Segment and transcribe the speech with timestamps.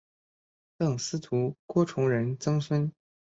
[0.79, 2.91] 赠司徒郭崇仁曾孙。